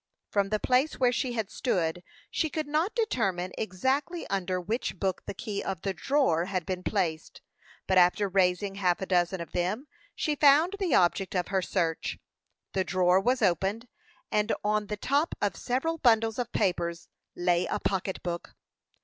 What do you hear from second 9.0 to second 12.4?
dozen of them, she found the object of her search.